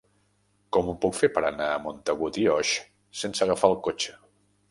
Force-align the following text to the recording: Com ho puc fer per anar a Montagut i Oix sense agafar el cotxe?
Com 0.77 0.87
ho 0.87 0.95
puc 1.03 1.17
fer 1.17 1.29
per 1.35 1.43
anar 1.49 1.67
a 1.73 1.83
Montagut 1.83 2.41
i 2.43 2.47
Oix 2.53 2.73
sense 3.23 3.43
agafar 3.47 3.73
el 3.75 3.77
cotxe? 3.89 4.17